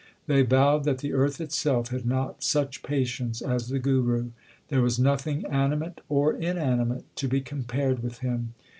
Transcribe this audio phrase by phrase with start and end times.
[0.25, 4.31] They vowed that the earth itself had not such patience as the Guru.
[4.69, 8.55] There was nothing animate or inanimate to be compared with him.